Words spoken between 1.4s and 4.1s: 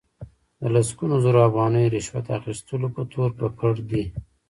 افغانیو رشوت اخستلو په تور ککړ دي.